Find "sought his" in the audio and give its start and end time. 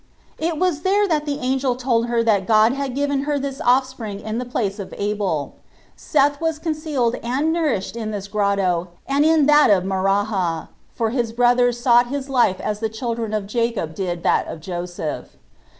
11.79-12.29